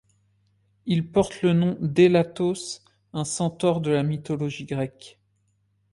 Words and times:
Il 0.87 1.11
porte 1.11 1.43
le 1.43 1.53
nom 1.53 1.77
d'Élatos, 1.79 2.81
un 3.13 3.23
centaure 3.23 3.81
de 3.81 3.91
la 3.91 4.01
mythologie 4.01 4.65
grecque. 4.65 5.19